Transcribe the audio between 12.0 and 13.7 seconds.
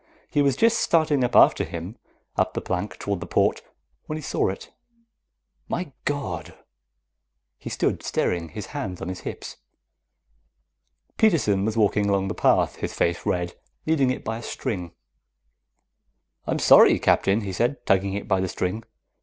along the path, his face red,